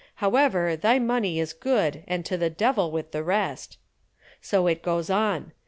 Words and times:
However, 0.15 0.75
thy 0.75 0.97
money 0.97 1.39
is 1.39 1.53
good 1.53 2.03
and 2.07 2.25
to 2.25 2.35
the 2.35 2.49
devil 2.49 2.89
with 2.89 3.11
the 3.11 3.23
rest.' 3.23 3.77
So 4.41 4.65
it 4.65 4.81
goes 4.81 5.11
on. 5.11 5.51